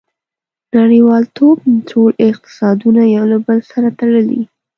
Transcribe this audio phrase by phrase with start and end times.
[0.77, 1.57] •نړیوالتوب
[1.89, 4.41] ټول اقتصادونه یو له بل سره تړلي.